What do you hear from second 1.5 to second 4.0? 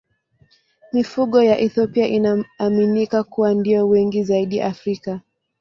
Ethiopia inaaminika kuwa ndiyo